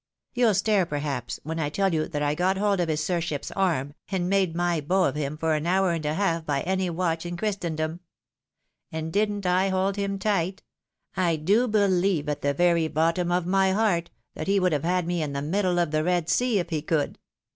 You'll 0.33 0.55
stare, 0.55 0.87
perhaps, 0.87 1.39
when 1.43 1.59
I 1.59 1.69
tell 1.69 1.93
you 1.93 2.07
that 2.07 2.23
I 2.23 2.33
got 2.33 2.57
hold 2.57 2.79
of 2.79 2.89
his 2.89 3.03
sir 3.03 3.21
ship's 3.21 3.51
arm, 3.51 3.93
and 4.09 4.27
made 4.27 4.55
my 4.55 4.81
beau 4.81 5.03
of 5.03 5.13
him 5.13 5.37
for 5.37 5.53
an 5.53 5.67
hour 5.67 5.91
and 5.91 6.03
a 6.07 6.15
haK 6.15 6.43
by 6.47 6.61
any 6.61 6.89
watch 6.89 7.23
in 7.23 7.37
Christendom. 7.37 7.99
And 8.91 9.13
didn't 9.13 9.45
I 9.45 9.69
hold 9.69 9.97
him 9.97 10.17
tight? 10.17 10.63
I 11.15 11.35
do 11.35 11.67
beheve, 11.67 12.27
at 12.27 12.41
the 12.41 12.55
very 12.55 12.87
bottom 12.87 13.31
of 13.31 13.45
my 13.45 13.73
heart, 13.73 14.09
that 14.33 14.47
he 14.47 14.59
would 14.59 14.71
have 14.71 14.83
had 14.83 15.05
me 15.05 15.21
in 15.21 15.33
the 15.33 15.41
middle 15.43 15.77
of 15.77 15.91
the 15.91 16.03
Red 16.03 16.29
Sea, 16.29 16.57
if 16.57 16.71
he 16.71 16.81
could." 16.81 17.19